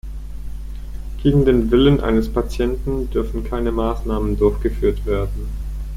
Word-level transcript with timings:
Gegen 1.21 1.45
den 1.45 1.69
Willen 1.69 1.99
eines 1.99 2.27
Patienten 2.33 3.07
dürfen 3.11 3.43
keine 3.43 3.71
Maßnahmen 3.71 4.35
durchgeführt 4.35 5.05
werden. 5.05 5.45